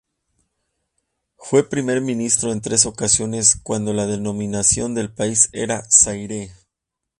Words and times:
Fue 1.37 1.69
primer 1.69 2.01
ministro 2.01 2.51
en 2.51 2.59
tres 2.61 2.87
ocasiones 2.87 3.55
cuando 3.61 3.93
la 3.93 4.07
denominación 4.07 4.95
del 4.95 5.13
país 5.13 5.49
era 5.53 5.83
Zaire. 5.91 6.51